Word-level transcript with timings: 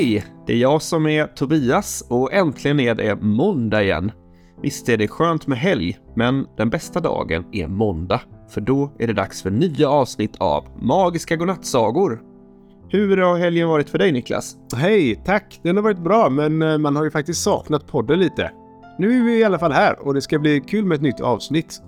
Hej! 0.00 0.24
Det 0.46 0.52
är 0.52 0.56
jag 0.56 0.82
som 0.82 1.06
är 1.06 1.26
Tobias 1.26 2.04
och 2.08 2.32
äntligen 2.32 2.80
är 2.80 2.94
det 2.94 3.16
måndag 3.16 3.82
igen. 3.82 4.12
Visst 4.62 4.88
är 4.88 4.96
det 4.96 5.08
skönt 5.08 5.46
med 5.46 5.58
helg, 5.58 5.98
men 6.16 6.46
den 6.56 6.70
bästa 6.70 7.00
dagen 7.00 7.44
är 7.52 7.68
måndag. 7.68 8.20
För 8.50 8.60
då 8.60 8.92
är 8.98 9.06
det 9.06 9.12
dags 9.12 9.42
för 9.42 9.50
nya 9.50 9.88
avsnitt 9.88 10.36
av 10.38 10.64
Magiska 10.82 11.36
godnattsagor. 11.36 12.20
Hur 12.88 13.16
har 13.16 13.38
helgen 13.38 13.68
varit 13.68 13.90
för 13.90 13.98
dig 13.98 14.12
Niklas? 14.12 14.56
Hej, 14.76 15.22
tack! 15.24 15.60
Den 15.62 15.76
har 15.76 15.82
varit 15.82 16.04
bra, 16.04 16.30
men 16.30 16.62
eh, 16.62 16.78
man 16.78 16.96
har 16.96 17.04
ju 17.04 17.10
faktiskt 17.10 17.42
saknat 17.42 17.86
podden 17.86 18.18
lite. 18.18 18.50
Nu 18.98 19.20
är 19.20 19.24
vi 19.24 19.38
i 19.38 19.44
alla 19.44 19.58
fall 19.58 19.72
här 19.72 20.06
och 20.06 20.14
det 20.14 20.20
ska 20.20 20.38
bli 20.38 20.60
kul 20.60 20.84
med 20.84 20.96
ett 20.96 21.02
nytt 21.02 21.20
avsnitt. 21.20 21.82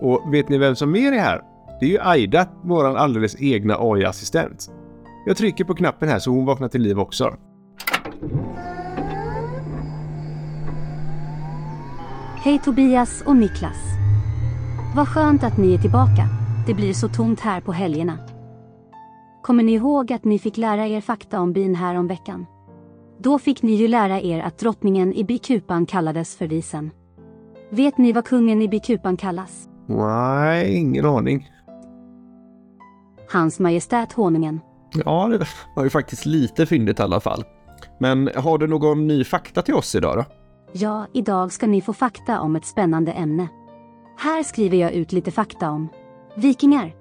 Och 0.00 0.34
vet 0.34 0.48
ni 0.48 0.58
vem 0.58 0.76
som 0.76 0.90
mer 0.90 1.12
är 1.12 1.18
här? 1.18 1.40
Det 1.80 1.86
är 1.86 1.90
ju 1.90 2.00
Aida, 2.00 2.48
vår 2.64 2.96
alldeles 2.96 3.36
egna 3.40 3.76
AI-assistent. 3.78 4.70
Jag 5.26 5.36
trycker 5.36 5.64
på 5.64 5.74
knappen 5.74 6.08
här 6.08 6.18
så 6.18 6.30
hon 6.30 6.44
vaknar 6.44 6.68
till 6.68 6.82
liv 6.82 6.98
också. 7.00 7.36
Hej 12.42 12.58
Tobias 12.58 13.22
och 13.26 13.36
Niklas. 13.36 13.76
Vad 14.96 15.08
skönt 15.08 15.44
att 15.44 15.56
ni 15.56 15.74
är 15.74 15.78
tillbaka. 15.78 16.28
Det 16.66 16.74
blir 16.74 16.92
så 16.92 17.08
tomt 17.08 17.40
här 17.40 17.60
på 17.60 17.72
helgerna. 17.72 18.18
Kommer 19.42 19.62
ni 19.62 19.72
ihåg 19.72 20.12
att 20.12 20.24
ni 20.24 20.38
fick 20.38 20.56
lära 20.56 20.86
er 20.86 21.00
fakta 21.00 21.40
om 21.40 21.52
bin 21.52 21.74
här 21.74 21.94
om 21.94 22.06
veckan? 22.06 22.46
Då 23.18 23.38
fick 23.38 23.62
ni 23.62 23.72
ju 23.72 23.88
lära 23.88 24.20
er 24.20 24.40
att 24.40 24.58
drottningen 24.58 25.14
i 25.14 25.24
bikupan 25.24 25.86
kallades 25.86 26.36
för 26.36 26.48
risen. 26.48 26.90
Vet 27.70 27.98
ni 27.98 28.12
vad 28.12 28.24
kungen 28.24 28.62
i 28.62 28.68
bikupan 28.68 29.16
kallas? 29.16 29.68
Nej, 29.86 30.74
ingen 30.76 31.06
aning. 31.06 31.50
Hans 33.32 33.60
Majestät 33.60 34.12
Honungen. 34.12 34.60
Ja, 35.04 35.28
det 35.28 35.46
var 35.76 35.84
ju 35.84 35.90
faktiskt 35.90 36.26
lite 36.26 36.66
fyndigt 36.66 37.00
i 37.00 37.02
alla 37.02 37.20
fall. 37.20 37.44
Men 37.98 38.30
har 38.36 38.58
du 38.58 38.66
någon 38.66 39.06
ny 39.06 39.24
fakta 39.24 39.62
till 39.62 39.74
oss 39.74 39.94
idag 39.94 40.16
då? 40.16 40.39
Ja, 40.72 41.06
idag 41.12 41.52
ska 41.52 41.66
ni 41.66 41.80
få 41.80 41.92
fakta 41.92 42.40
om 42.40 42.56
ett 42.56 42.64
spännande 42.64 43.12
ämne. 43.12 43.48
Här 44.18 44.42
skriver 44.42 44.76
jag 44.76 44.92
ut 44.92 45.12
lite 45.12 45.30
fakta 45.30 45.70
om 45.70 45.88
vikingar. 46.36 46.94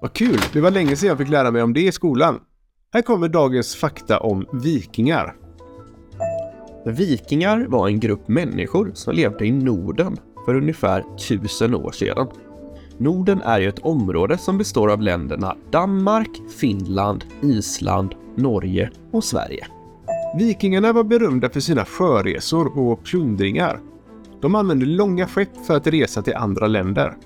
Vad 0.00 0.12
kul! 0.12 0.38
Det 0.52 0.60
var 0.60 0.70
länge 0.70 0.96
sedan 0.96 1.08
jag 1.08 1.18
fick 1.18 1.28
lära 1.28 1.50
mig 1.50 1.62
om 1.62 1.72
det 1.72 1.80
i 1.80 1.92
skolan. 1.92 2.40
Här 2.92 3.02
kommer 3.02 3.28
dagens 3.28 3.76
fakta 3.76 4.20
om 4.20 4.46
vikingar. 4.52 5.36
Vikingar 6.86 7.66
var 7.68 7.88
en 7.88 8.00
grupp 8.00 8.28
människor 8.28 8.90
som 8.94 9.14
levde 9.14 9.46
i 9.46 9.52
Norden 9.52 10.16
för 10.44 10.54
ungefär 10.54 11.04
tusen 11.28 11.74
år 11.74 11.92
sedan. 11.92 12.28
Norden 12.98 13.40
är 13.42 13.60
ju 13.60 13.68
ett 13.68 13.78
område 13.78 14.38
som 14.38 14.58
består 14.58 14.90
av 14.90 15.02
länderna 15.02 15.56
Danmark, 15.70 16.30
Finland, 16.58 17.24
Island, 17.42 18.14
Norge 18.36 18.90
och 19.12 19.24
Sverige. 19.24 19.66
Vikingarna 20.38 20.92
var 20.92 21.04
berömda 21.04 21.50
för 21.50 21.60
sina 21.60 21.84
sjöresor 21.84 22.78
och 22.78 23.04
plundringar. 23.04 23.80
De 24.40 24.54
använde 24.54 24.86
långa 24.86 25.26
skepp 25.26 25.66
för 25.66 25.76
att 25.76 25.86
resa 25.86 26.22
till 26.22 26.34
andra 26.34 26.66
länder. 26.66 27.16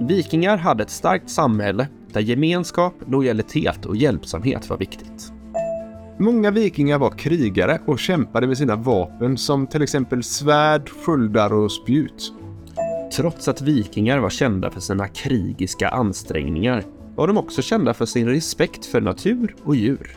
Vikingar 0.00 0.56
hade 0.56 0.82
ett 0.82 0.90
starkt 0.90 1.30
samhälle 1.30 1.88
där 2.12 2.20
gemenskap, 2.20 2.94
lojalitet 3.06 3.86
och 3.86 3.96
hjälpsamhet 3.96 4.70
var 4.70 4.76
viktigt. 4.76 5.32
Många 6.18 6.50
vikingar 6.50 6.98
var 6.98 7.10
krigare 7.10 7.80
och 7.86 7.98
kämpade 7.98 8.46
med 8.46 8.58
sina 8.58 8.76
vapen 8.76 9.38
som 9.38 9.66
till 9.66 9.82
exempel 9.82 10.22
svärd, 10.22 10.90
sköldar 10.90 11.52
och 11.52 11.72
spjut. 11.72 12.32
Trots 13.16 13.48
att 13.48 13.60
vikingar 13.60 14.18
var 14.18 14.30
kända 14.30 14.70
för 14.70 14.80
sina 14.80 15.08
krigiska 15.08 15.88
ansträngningar 15.88 16.84
var 17.16 17.26
de 17.26 17.36
också 17.36 17.62
kända 17.62 17.94
för 17.94 18.06
sin 18.06 18.28
respekt 18.28 18.86
för 18.86 19.00
natur 19.00 19.56
och 19.64 19.76
djur. 19.76 20.16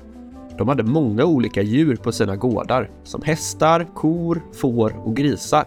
De 0.57 0.67
hade 0.67 0.83
många 0.83 1.25
olika 1.25 1.61
djur 1.61 1.95
på 1.95 2.11
sina 2.11 2.35
gårdar, 2.35 2.91
som 3.03 3.21
hästar, 3.21 3.87
kor, 3.95 4.43
får 4.53 5.07
och 5.07 5.15
grisar. 5.15 5.65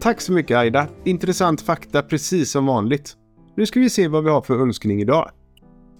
Tack 0.00 0.20
så 0.20 0.32
mycket 0.32 0.56
Aida! 0.56 0.86
Intressant 1.04 1.60
fakta 1.60 2.02
precis 2.02 2.50
som 2.50 2.66
vanligt. 2.66 3.16
Nu 3.56 3.66
ska 3.66 3.80
vi 3.80 3.90
se 3.90 4.08
vad 4.08 4.24
vi 4.24 4.30
har 4.30 4.40
för 4.40 4.62
önskning 4.62 5.00
idag. 5.00 5.30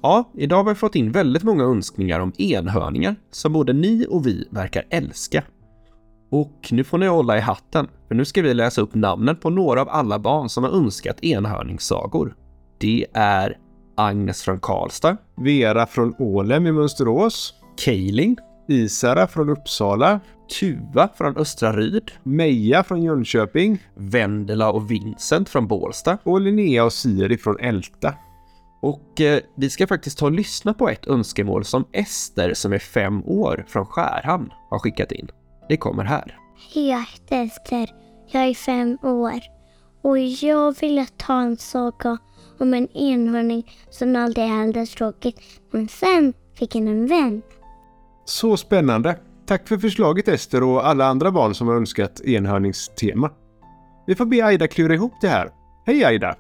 Ja, 0.03 0.31
idag 0.35 0.57
har 0.57 0.65
vi 0.65 0.75
fått 0.75 0.95
in 0.95 1.13
väldigt 1.13 1.43
många 1.43 1.65
önskningar 1.65 2.21
om 2.21 2.33
enhörningar 2.39 3.17
som 3.31 3.53
både 3.53 3.73
ni 3.73 4.07
och 4.11 4.27
vi 4.27 4.49
verkar 4.51 4.85
älska. 4.91 5.45
Och 6.31 6.69
nu 6.71 6.85
får 6.85 6.99
ni 6.99 7.07
hålla 7.07 7.37
i 7.37 7.41
hatten, 7.41 7.89
för 8.09 8.15
nu 8.15 8.25
ska 8.25 8.43
vi 8.43 8.55
läsa 8.55 8.81
upp 8.81 8.95
namnen 8.95 9.37
på 9.37 9.51
några 9.51 9.81
av 9.81 9.89
alla 9.89 10.19
barn 10.19 10.49
som 10.49 10.65
har 10.65 10.71
önskat 10.71 11.25
enhörningssagor. 11.25 12.37
Det 12.79 13.07
är 13.13 13.59
Agnes 13.99 14.43
från 14.43 14.61
Karlstad, 14.61 15.17
Vera 15.37 15.87
från 15.87 16.15
Ålem 16.19 16.67
i 16.67 16.73
Mönsterås, 16.73 17.55
Kaelin, 17.85 18.37
Isara 18.69 19.27
från 19.27 19.49
Uppsala, 19.49 20.21
Tuva 20.61 21.09
från 21.15 21.37
Östra 21.37 21.73
Ryd, 21.73 22.11
Meja 22.23 22.83
från 22.85 23.03
Jönköping 23.03 23.79
Vendela 23.95 24.71
och 24.71 24.91
Vincent 24.91 25.49
från 25.49 25.67
Bålsta. 25.67 26.19
och 26.23 26.41
Linnea 26.41 26.85
och 26.85 26.93
Siri 26.93 27.39
från 27.39 27.61
Älta. 27.61 28.15
Och 28.83 29.21
eh, 29.21 29.41
vi 29.57 29.71
ska 29.71 29.87
faktiskt 29.87 30.19
ta 30.19 30.27
och 30.27 30.33
lyssna 30.33 30.75
på 30.75 30.89
ett 30.89 31.07
önskemål 31.07 31.65
som 31.65 31.85
Ester 31.93 32.55
som 32.55 32.73
är 32.73 32.79
fem 32.79 33.25
år 33.25 33.65
från 33.69 33.87
Skärhamn 33.87 34.51
har 34.71 34.79
skickat 34.79 35.13
in. 35.13 35.29
Det 35.69 35.77
kommer 35.77 36.05
här. 36.05 36.39
Hej, 36.75 36.89
jag 36.89 37.05
heter 37.05 37.43
Ester. 37.43 37.89
Jag 38.33 38.45
är 38.45 38.55
fem 38.55 38.99
år. 39.03 39.58
Och 40.03 40.19
jag 40.19 40.81
vill 40.81 41.07
ta 41.17 41.41
en 41.41 41.57
saga 41.57 42.19
om 42.59 42.75
en 42.75 42.97
enhörning 42.97 43.73
som 43.91 44.17
aldrig 44.17 44.47
hade 44.47 44.87
tråkigt. 44.87 45.41
Men 45.71 45.89
sen 45.89 46.35
fick 46.59 46.75
han 46.75 46.89
en 46.89 47.07
vän. 47.07 47.43
Så 48.25 48.57
spännande! 48.57 49.19
Tack 49.47 49.69
för 49.69 49.79
förslaget 49.79 50.29
Ester 50.29 50.63
och 50.63 50.87
alla 50.87 51.07
andra 51.07 51.31
barn 51.31 51.55
som 51.55 51.69
har 51.69 51.75
önskat 51.75 52.21
enhörningstema. 52.21 53.31
Vi 54.07 54.15
får 54.15 54.27
be 54.27 54.45
Aida 54.45 54.69
klura 54.69 54.95
ihop 54.95 55.13
det 55.21 55.29
här. 55.29 55.51
Hej 55.87 56.05
Aida! 56.05 56.37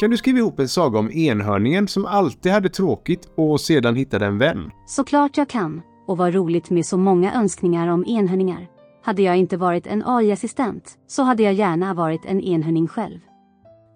Kan 0.00 0.10
du 0.10 0.16
skriva 0.16 0.38
ihop 0.38 0.58
en 0.58 0.68
saga 0.68 0.98
om 0.98 1.10
enhörningen 1.10 1.88
som 1.88 2.06
alltid 2.06 2.52
hade 2.52 2.68
tråkigt 2.68 3.28
och 3.34 3.60
sedan 3.60 3.96
hittade 3.96 4.26
en 4.26 4.38
vän? 4.38 4.70
Såklart 4.86 5.36
jag 5.36 5.48
kan. 5.48 5.82
Och 6.06 6.16
vad 6.16 6.34
roligt 6.34 6.70
med 6.70 6.86
så 6.86 6.96
många 6.96 7.34
önskningar 7.34 7.88
om 7.88 8.04
enhörningar. 8.06 8.68
Hade 9.06 9.22
jag 9.22 9.36
inte 9.36 9.56
varit 9.56 9.86
en 9.86 10.02
AI-assistent 10.06 10.98
så 11.06 11.22
hade 11.22 11.42
jag 11.42 11.54
gärna 11.54 11.94
varit 11.94 12.24
en 12.24 12.40
enhörning 12.40 12.88
själv. 12.88 13.18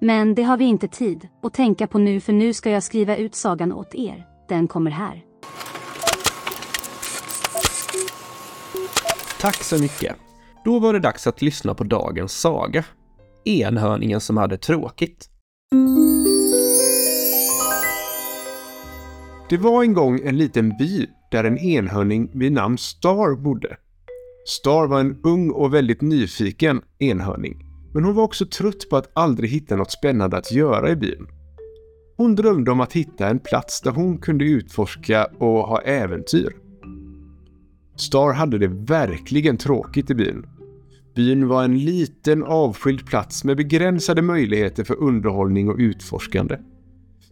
Men 0.01 0.35
det 0.35 0.43
har 0.43 0.57
vi 0.57 0.65
inte 0.65 0.89
tid 0.89 1.29
att 1.43 1.55
tänka 1.55 1.87
på 1.87 1.99
nu 1.99 2.21
för 2.21 2.33
nu 2.33 2.53
ska 2.53 2.71
jag 2.71 2.83
skriva 2.83 3.17
ut 3.17 3.35
sagan 3.35 3.73
åt 3.73 3.95
er. 3.95 4.27
Den 4.49 4.69
kommer 4.69 4.91
här. 4.91 5.25
Tack 9.41 9.57
så 9.57 9.79
mycket. 9.81 10.17
Då 10.65 10.79
var 10.79 10.93
det 10.93 11.01
dags 11.01 11.27
att 11.27 11.43
lyssna 11.43 11.75
på 11.75 11.85
dagens 11.85 12.33
saga. 12.33 12.85
Enhörningen 13.45 14.21
som 14.21 14.37
hade 14.37 14.59
tråkigt. 14.59 15.31
Det 19.49 19.57
var 19.57 19.83
en 19.83 19.95
gång 19.95 20.21
en 20.25 20.37
liten 20.39 20.77
by 20.77 21.07
där 21.31 21.45
en 21.45 21.59
enhörning 21.59 22.31
vid 22.35 22.53
namn 22.53 22.79
Star 22.79 23.43
bodde. 23.43 23.77
Star 24.45 24.87
var 24.87 25.01
en 25.01 25.21
ung 25.23 25.51
och 25.51 25.75
väldigt 25.75 26.01
nyfiken 26.01 26.83
enhörning, 26.99 27.65
men 27.95 28.05
hon 28.05 28.15
var 28.15 28.23
också 28.23 28.47
trött 28.47 28.89
på 28.91 28.97
att 28.97 29.11
aldrig 29.13 29.51
hitta 29.51 29.77
något 29.77 29.91
spännande 29.91 30.37
att 30.37 30.53
göra 30.53 30.91
i 30.91 30.97
byn. 30.97 31.27
Hon 32.17 32.35
drömde 32.35 32.71
om 32.71 32.81
att 32.81 32.93
hitta 32.93 33.29
en 33.29 33.39
plats 33.39 33.81
där 33.81 33.91
hon 33.91 34.19
kunde 34.19 34.45
utforska 34.45 35.25
och 35.39 35.69
ha 35.69 35.81
äventyr. 35.81 36.57
Star 37.97 38.33
hade 38.33 38.59
det 38.59 38.69
verkligen 38.69 39.57
tråkigt 39.57 40.11
i 40.11 40.15
byn. 40.15 40.47
Byn 41.15 41.49
var 41.49 41.65
en 41.65 41.79
liten 41.79 42.43
avskild 42.45 43.07
plats 43.07 43.45
med 43.45 43.57
begränsade 43.57 44.23
möjligheter 44.23 44.85
för 44.85 45.03
underhållning 45.03 45.69
och 45.69 45.77
utforskande. 45.79 46.57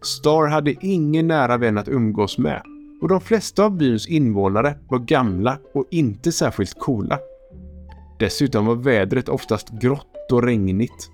Star 0.01 0.47
hade 0.47 0.85
ingen 0.85 1.27
nära 1.27 1.57
vän 1.57 1.77
att 1.77 1.87
umgås 1.87 2.37
med 2.37 2.61
och 3.01 3.07
de 3.07 3.21
flesta 3.21 3.65
av 3.65 3.77
byns 3.77 4.07
invånare 4.07 4.75
var 4.87 4.99
gamla 4.99 5.59
och 5.73 5.87
inte 5.91 6.31
särskilt 6.31 6.79
coola. 6.79 7.19
Dessutom 8.19 8.65
var 8.65 8.75
vädret 8.75 9.29
oftast 9.29 9.69
grått 9.69 10.31
och 10.31 10.43
regnigt. 10.43 11.09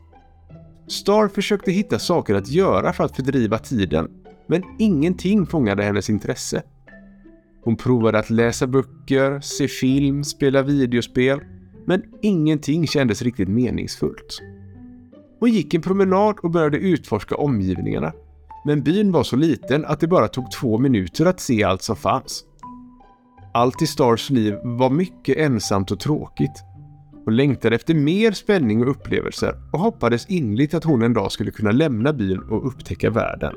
Star 0.87 1.27
försökte 1.27 1.71
hitta 1.71 1.99
saker 1.99 2.35
att 2.35 2.47
göra 2.47 2.93
för 2.93 3.03
att 3.03 3.15
fördriva 3.15 3.57
tiden, 3.57 4.11
men 4.47 4.63
ingenting 4.79 5.45
fångade 5.45 5.83
hennes 5.83 6.09
intresse. 6.09 6.63
Hon 7.63 7.75
provade 7.75 8.19
att 8.19 8.29
läsa 8.29 8.67
böcker, 8.67 9.39
se 9.39 9.67
film, 9.67 10.23
spela 10.23 10.61
videospel, 10.61 11.39
men 11.85 12.03
ingenting 12.21 12.87
kändes 12.87 13.21
riktigt 13.21 13.49
meningsfullt. 13.49 14.41
Hon 15.39 15.49
gick 15.49 15.73
en 15.73 15.81
promenad 15.81 16.35
och 16.43 16.51
började 16.51 16.77
utforska 16.77 17.35
omgivningarna. 17.35 18.13
Men 18.65 18.83
byn 18.83 19.11
var 19.11 19.23
så 19.23 19.35
liten 19.35 19.85
att 19.85 19.99
det 19.99 20.07
bara 20.07 20.27
tog 20.27 20.51
två 20.51 20.77
minuter 20.77 21.25
att 21.25 21.39
se 21.39 21.63
allt 21.63 21.81
som 21.81 21.95
fanns. 21.95 22.43
Allt 23.53 23.81
i 23.81 23.87
Stars 23.87 24.29
liv 24.29 24.55
var 24.63 24.89
mycket 24.89 25.37
ensamt 25.37 25.91
och 25.91 25.99
tråkigt. 25.99 26.63
Hon 27.25 27.35
längtade 27.35 27.75
efter 27.75 27.93
mer 27.93 28.31
spänning 28.31 28.81
och 28.81 28.89
upplevelser 28.89 29.53
och 29.73 29.79
hoppades 29.79 30.25
innerligt 30.25 30.73
att 30.73 30.83
hon 30.83 31.01
en 31.01 31.13
dag 31.13 31.31
skulle 31.31 31.51
kunna 31.51 31.71
lämna 31.71 32.13
byn 32.13 32.39
och 32.39 32.67
upptäcka 32.67 33.09
världen. 33.09 33.55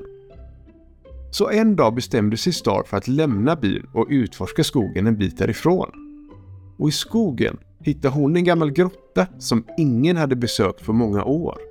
Så 1.30 1.50
en 1.50 1.76
dag 1.76 1.94
bestämde 1.94 2.36
sig 2.36 2.52
Star 2.52 2.82
för 2.86 2.96
att 2.96 3.08
lämna 3.08 3.56
byn 3.56 3.86
och 3.92 4.06
utforska 4.10 4.64
skogen 4.64 5.06
en 5.06 5.18
bit 5.18 5.38
därifrån. 5.38 5.90
Och 6.78 6.88
i 6.88 6.92
skogen 6.92 7.58
hittade 7.80 8.14
hon 8.14 8.36
en 8.36 8.44
gammal 8.44 8.70
grotta 8.70 9.26
som 9.38 9.64
ingen 9.78 10.16
hade 10.16 10.36
besökt 10.36 10.84
på 10.84 10.92
många 10.92 11.24
år. 11.24 11.67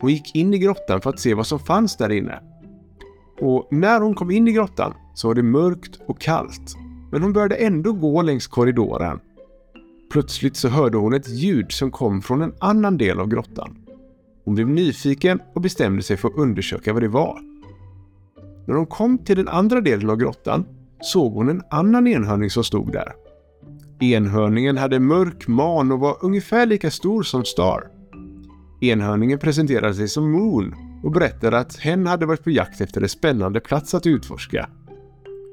Hon 0.00 0.10
gick 0.10 0.34
in 0.34 0.54
i 0.54 0.58
grottan 0.58 1.00
för 1.00 1.10
att 1.10 1.20
se 1.20 1.34
vad 1.34 1.46
som 1.46 1.58
fanns 1.58 1.96
där 1.96 2.12
inne. 2.12 2.40
Och 3.40 3.68
när 3.70 4.00
hon 4.00 4.14
kom 4.14 4.30
in 4.30 4.48
i 4.48 4.52
grottan 4.52 4.94
så 5.14 5.28
var 5.28 5.34
det 5.34 5.42
mörkt 5.42 6.00
och 6.06 6.20
kallt. 6.20 6.76
Men 7.12 7.22
hon 7.22 7.32
började 7.32 7.54
ändå 7.54 7.92
gå 7.92 8.22
längs 8.22 8.46
korridoren. 8.46 9.20
Plötsligt 10.12 10.56
så 10.56 10.68
hörde 10.68 10.98
hon 10.98 11.14
ett 11.14 11.28
ljud 11.28 11.72
som 11.72 11.90
kom 11.90 12.22
från 12.22 12.42
en 12.42 12.54
annan 12.60 12.98
del 12.98 13.20
av 13.20 13.28
grottan. 13.28 13.76
Hon 14.44 14.54
blev 14.54 14.68
nyfiken 14.68 15.40
och 15.54 15.60
bestämde 15.60 16.02
sig 16.02 16.16
för 16.16 16.28
att 16.28 16.36
undersöka 16.36 16.92
vad 16.92 17.02
det 17.02 17.08
var. 17.08 17.40
När 18.66 18.74
hon 18.74 18.86
kom 18.86 19.18
till 19.18 19.36
den 19.36 19.48
andra 19.48 19.80
delen 19.80 20.10
av 20.10 20.16
grottan 20.16 20.66
såg 21.00 21.32
hon 21.32 21.48
en 21.48 21.62
annan 21.70 22.06
enhörning 22.06 22.50
som 22.50 22.64
stod 22.64 22.92
där. 22.92 23.12
Enhörningen 24.00 24.76
hade 24.76 25.00
mörk 25.00 25.48
man 25.48 25.92
och 25.92 26.00
var 26.00 26.16
ungefär 26.20 26.66
lika 26.66 26.90
stor 26.90 27.22
som 27.22 27.44
Star. 27.44 27.99
Enhörningen 28.80 29.38
presenterade 29.38 29.94
sig 29.94 30.08
som 30.08 30.30
Moon 30.30 30.74
och 31.02 31.12
berättade 31.12 31.58
att 31.58 31.76
hen 31.76 32.06
hade 32.06 32.26
varit 32.26 32.44
på 32.44 32.50
jakt 32.50 32.80
efter 32.80 33.02
en 33.02 33.08
spännande 33.08 33.60
plats 33.60 33.94
att 33.94 34.06
utforska. 34.06 34.68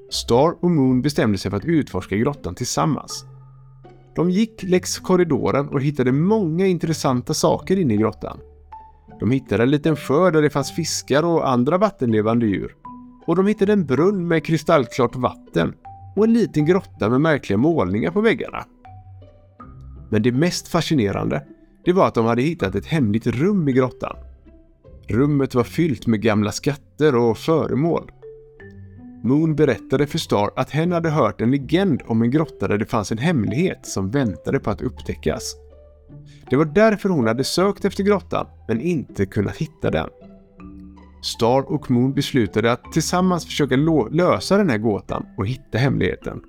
Star 0.09 0.55
och 0.59 0.71
Moon 0.71 1.01
bestämde 1.01 1.37
sig 1.37 1.51
för 1.51 1.57
att 1.57 1.65
utforska 1.65 2.15
grottan 2.15 2.55
tillsammans. 2.55 3.25
De 4.15 4.29
gick 4.29 4.63
längs 4.63 4.99
korridoren 4.99 5.67
och 5.67 5.81
hittade 5.81 6.11
många 6.11 6.65
intressanta 6.65 7.33
saker 7.33 7.77
inne 7.77 7.93
i 7.93 7.97
grottan. 7.97 8.39
De 9.19 9.31
hittade 9.31 9.63
en 9.63 9.71
liten 9.71 9.95
sjö 9.95 10.31
där 10.31 10.41
det 10.41 10.49
fanns 10.49 10.71
fiskar 10.71 11.23
och 11.23 11.49
andra 11.49 11.77
vattenlevande 11.77 12.45
djur. 12.45 12.75
Och 13.25 13.35
de 13.35 13.47
hittade 13.47 13.73
en 13.73 13.85
brunn 13.85 14.27
med 14.27 14.45
kristallklart 14.45 15.15
vatten 15.15 15.73
och 16.15 16.23
en 16.23 16.33
liten 16.33 16.65
grotta 16.65 17.09
med 17.09 17.21
märkliga 17.21 17.57
målningar 17.57 18.11
på 18.11 18.21
väggarna. 18.21 18.65
Men 20.09 20.21
det 20.21 20.31
mest 20.31 20.67
fascinerande, 20.67 21.43
det 21.87 21.93
var 21.93 22.07
att 22.07 22.13
de 22.13 22.25
hade 22.25 22.41
hittat 22.41 22.75
ett 22.75 22.85
hemligt 22.85 23.27
rum 23.27 23.67
i 23.67 23.73
grottan. 23.73 24.15
Rummet 25.07 25.55
var 25.55 25.63
fyllt 25.63 26.07
med 26.07 26.21
gamla 26.21 26.51
skatter 26.51 27.15
och 27.15 27.37
föremål. 27.37 28.11
Moon 29.23 29.55
berättade 29.55 30.07
för 30.07 30.17
Star 30.17 30.51
att 30.55 30.69
hen 30.69 30.91
hade 30.91 31.09
hört 31.09 31.41
en 31.41 31.51
legend 31.51 32.01
om 32.07 32.21
en 32.21 32.31
grotta 32.31 32.67
där 32.67 32.77
det 32.77 32.85
fanns 32.85 33.11
en 33.11 33.17
hemlighet 33.17 33.79
som 33.85 34.11
väntade 34.11 34.59
på 34.59 34.69
att 34.69 34.81
upptäckas. 34.81 35.55
Det 36.49 36.55
var 36.55 36.65
därför 36.65 37.09
hon 37.09 37.27
hade 37.27 37.43
sökt 37.43 37.85
efter 37.85 38.03
grottan, 38.03 38.47
men 38.67 38.81
inte 38.81 39.25
kunnat 39.25 39.55
hitta 39.57 39.91
den. 39.91 40.09
Star 41.23 41.71
och 41.71 41.91
Moon 41.91 42.13
beslutade 42.13 42.71
att 42.71 42.91
tillsammans 42.91 43.45
försöka 43.45 43.75
lösa 44.11 44.57
den 44.57 44.69
här 44.69 44.77
gåtan 44.77 45.25
och 45.37 45.47
hitta 45.47 45.77
hemligheten. 45.77 46.41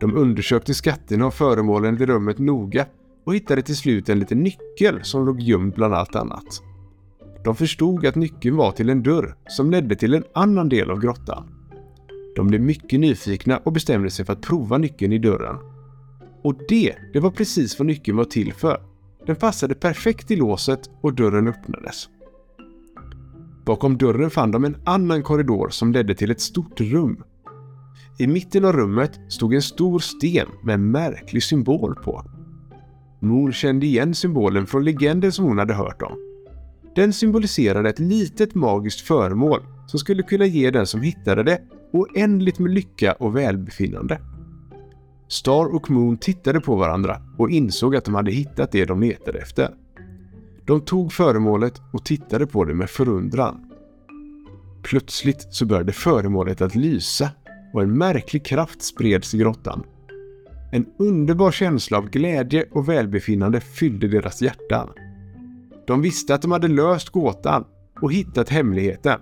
De 0.00 0.16
undersökte 0.16 0.74
skatterna 0.74 1.26
och 1.26 1.34
föremålen 1.34 2.02
i 2.02 2.06
rummet 2.06 2.38
noga 2.38 2.86
och 3.24 3.34
hittade 3.34 3.62
till 3.62 3.76
slut 3.76 4.08
en 4.08 4.18
liten 4.18 4.42
nyckel 4.42 5.04
som 5.04 5.26
låg 5.26 5.40
gömd 5.40 5.74
bland 5.74 5.94
allt 5.94 6.16
annat. 6.16 6.62
De 7.44 7.56
förstod 7.56 8.06
att 8.06 8.14
nyckeln 8.14 8.56
var 8.56 8.72
till 8.72 8.90
en 8.90 9.02
dörr 9.02 9.36
som 9.48 9.70
ledde 9.70 9.96
till 9.96 10.14
en 10.14 10.24
annan 10.34 10.68
del 10.68 10.90
av 10.90 11.00
grottan. 11.00 11.48
De 12.36 12.46
blev 12.46 12.60
mycket 12.60 13.00
nyfikna 13.00 13.58
och 13.58 13.72
bestämde 13.72 14.10
sig 14.10 14.24
för 14.24 14.32
att 14.32 14.40
prova 14.40 14.78
nyckeln 14.78 15.12
i 15.12 15.18
dörren. 15.18 15.56
Och 16.42 16.54
det, 16.68 16.94
det 17.12 17.20
var 17.20 17.30
precis 17.30 17.78
vad 17.78 17.86
nyckeln 17.86 18.16
var 18.16 18.24
till 18.24 18.52
för. 18.52 18.82
Den 19.26 19.36
passade 19.36 19.74
perfekt 19.74 20.30
i 20.30 20.36
låset 20.36 20.90
och 21.00 21.14
dörren 21.14 21.48
öppnades. 21.48 22.08
Bakom 23.64 23.98
dörren 23.98 24.30
fann 24.30 24.50
de 24.50 24.64
en 24.64 24.76
annan 24.84 25.22
korridor 25.22 25.68
som 25.68 25.92
ledde 25.92 26.14
till 26.14 26.30
ett 26.30 26.40
stort 26.40 26.80
rum. 26.80 27.24
I 28.18 28.26
mitten 28.26 28.64
av 28.64 28.72
rummet 28.72 29.20
stod 29.28 29.54
en 29.54 29.62
stor 29.62 29.98
sten 29.98 30.48
med 30.62 30.74
en 30.74 30.90
märklig 30.90 31.42
symbol 31.42 31.94
på. 31.94 32.24
Mor 33.24 33.52
kände 33.52 33.86
igen 33.86 34.14
symbolen 34.14 34.66
från 34.66 34.84
legenden 34.84 35.32
som 35.32 35.44
hon 35.44 35.58
hade 35.58 35.74
hört 35.74 36.02
om. 36.02 36.16
Den 36.94 37.12
symboliserade 37.12 37.88
ett 37.88 37.98
litet 37.98 38.54
magiskt 38.54 39.00
föremål 39.00 39.60
som 39.86 39.98
skulle 39.98 40.22
kunna 40.22 40.46
ge 40.46 40.70
den 40.70 40.86
som 40.86 41.02
hittade 41.02 41.42
det 41.42 41.60
oändligt 41.92 42.58
med 42.58 42.70
lycka 42.70 43.12
och 43.12 43.36
välbefinnande. 43.36 44.20
Star 45.28 45.74
och 45.74 45.90
Moon 45.90 46.16
tittade 46.16 46.60
på 46.60 46.76
varandra 46.76 47.22
och 47.38 47.50
insåg 47.50 47.96
att 47.96 48.04
de 48.04 48.14
hade 48.14 48.30
hittat 48.30 48.72
det 48.72 48.84
de 48.84 49.00
letade 49.00 49.38
efter. 49.38 49.74
De 50.66 50.80
tog 50.80 51.12
föremålet 51.12 51.80
och 51.92 52.04
tittade 52.04 52.46
på 52.46 52.64
det 52.64 52.74
med 52.74 52.90
förundran. 52.90 53.70
Plötsligt 54.82 55.46
så 55.50 55.66
började 55.66 55.92
föremålet 55.92 56.60
att 56.60 56.74
lysa 56.74 57.30
och 57.72 57.82
en 57.82 57.98
märklig 57.98 58.44
kraft 58.44 58.82
spreds 58.82 59.34
i 59.34 59.38
grottan. 59.38 59.84
En 60.74 60.86
underbar 60.96 61.50
känsla 61.50 61.98
av 61.98 62.10
glädje 62.10 62.64
och 62.70 62.88
välbefinnande 62.88 63.60
fyllde 63.60 64.08
deras 64.08 64.42
hjärtan. 64.42 64.88
De 65.86 66.02
visste 66.02 66.34
att 66.34 66.42
de 66.42 66.52
hade 66.52 66.68
löst 66.68 67.08
gåtan 67.08 67.64
och 68.00 68.12
hittat 68.12 68.48
hemligheten. 68.48 69.20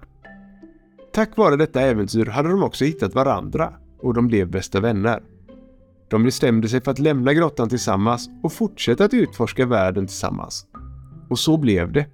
Tack 1.13 1.37
vare 1.37 1.57
detta 1.57 1.81
äventyr 1.81 2.27
hade 2.27 2.49
de 2.49 2.63
också 2.63 2.85
hittat 2.85 3.15
varandra 3.15 3.73
och 4.01 4.15
de 4.15 4.27
blev 4.27 4.51
bästa 4.51 4.81
vänner. 4.81 5.23
De 6.09 6.25
bestämde 6.25 6.69
sig 6.69 6.81
för 6.81 6.91
att 6.91 6.99
lämna 6.99 7.35
grottan 7.35 7.69
tillsammans 7.69 8.29
och 8.43 8.53
fortsätta 8.53 9.05
att 9.05 9.15
utforska 9.15 9.67
världen 9.67 10.07
tillsammans. 10.07 10.67
Och 11.31 11.39
så 11.39 11.57
blev 11.57 11.93
det. 11.93 12.07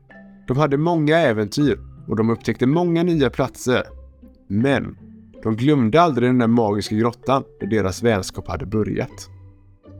De 0.48 0.56
hade 0.56 0.76
många 0.76 1.18
äventyr 1.18 1.78
och 2.08 2.16
de 2.16 2.30
upptäckte 2.30 2.66
många 2.66 3.02
nya 3.02 3.30
platser. 3.30 3.82
Men 4.48 4.96
de 5.42 5.56
glömde 5.56 6.02
aldrig 6.02 6.28
den 6.28 6.38
där 6.38 6.46
magiska 6.46 6.94
grottan 6.94 7.44
där 7.60 7.66
deras 7.66 8.02
vänskap 8.02 8.48
hade 8.48 8.66
börjat. 8.66 9.28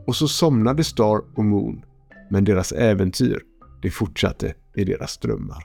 Och 0.07 0.15
så 0.15 0.27
somnade 0.27 0.83
Star 0.83 1.21
och 1.35 1.45
Moon, 1.45 1.85
men 2.29 2.43
deras 2.43 2.71
äventyr, 2.71 3.41
det 3.81 3.91
fortsatte 3.91 4.53
i 4.75 4.83
deras 4.83 5.17
drömmar. 5.17 5.63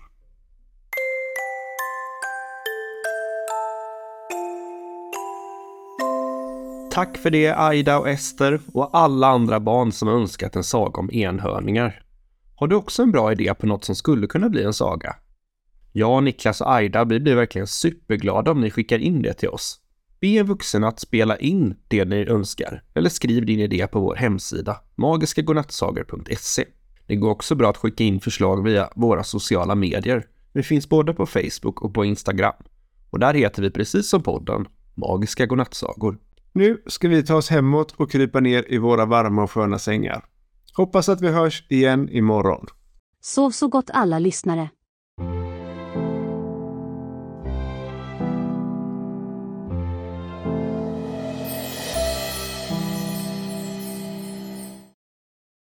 Tack 6.90 7.16
för 7.16 7.30
det 7.30 7.52
Aida 7.52 7.98
och 7.98 8.08
Ester 8.08 8.60
och 8.72 8.90
alla 8.92 9.26
andra 9.26 9.60
barn 9.60 9.92
som 9.92 10.08
önskat 10.08 10.56
en 10.56 10.64
saga 10.64 11.00
om 11.00 11.10
enhörningar. 11.12 12.02
Har 12.56 12.66
du 12.66 12.76
också 12.76 13.02
en 13.02 13.10
bra 13.10 13.32
idé 13.32 13.54
på 13.54 13.66
något 13.66 13.84
som 13.84 13.94
skulle 13.94 14.26
kunna 14.26 14.48
bli 14.48 14.62
en 14.62 14.72
saga? 14.72 15.16
Jag, 15.96 16.22
Niklas 16.22 16.60
och 16.60 16.72
Aida, 16.72 17.04
vi 17.04 17.20
blir 17.20 17.34
verkligen 17.34 17.66
superglada 17.66 18.50
om 18.50 18.60
ni 18.60 18.70
skickar 18.70 18.98
in 18.98 19.22
det 19.22 19.34
till 19.34 19.48
oss. 19.48 19.80
Be 20.20 20.26
en 20.26 20.46
vuxen 20.46 20.84
att 20.84 21.00
spela 21.00 21.36
in 21.36 21.76
det 21.88 22.04
ni 22.04 22.26
önskar 22.26 22.82
eller 22.94 23.10
skriv 23.10 23.46
din 23.46 23.60
idé 23.60 23.86
på 23.86 24.00
vår 24.00 24.14
hemsida 24.14 24.76
magiskagodnattsagor.se. 24.94 26.64
Det 27.06 27.16
går 27.16 27.30
också 27.30 27.54
bra 27.54 27.70
att 27.70 27.76
skicka 27.76 28.04
in 28.04 28.20
förslag 28.20 28.64
via 28.64 28.90
våra 28.94 29.24
sociala 29.24 29.74
medier. 29.74 30.26
Vi 30.52 30.62
finns 30.62 30.88
både 30.88 31.14
på 31.14 31.26
Facebook 31.26 31.82
och 31.82 31.94
på 31.94 32.04
Instagram. 32.04 32.54
Och 33.10 33.18
där 33.18 33.34
heter 33.34 33.62
vi 33.62 33.70
precis 33.70 34.08
som 34.08 34.22
podden 34.22 34.66
Magiska 34.94 35.46
godnattsagor. 35.46 36.18
Nu 36.52 36.82
ska 36.86 37.08
vi 37.08 37.22
ta 37.22 37.36
oss 37.36 37.50
hemåt 37.50 37.92
och 37.96 38.10
krypa 38.10 38.40
ner 38.40 38.64
i 38.68 38.78
våra 38.78 39.06
varma 39.06 39.42
och 39.42 39.50
sköna 39.50 39.78
sängar. 39.78 40.24
Hoppas 40.76 41.08
att 41.08 41.20
vi 41.20 41.28
hörs 41.28 41.66
igen 41.68 42.08
imorgon. 42.08 42.66
Sov 43.20 43.50
så 43.50 43.68
gott 43.68 43.90
alla 43.92 44.18
lyssnare. 44.18 44.68